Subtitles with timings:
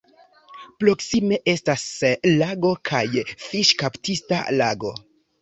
[0.83, 1.83] Proksime estas
[2.41, 3.03] lago kaj
[3.45, 4.97] fiŝkaptista lago.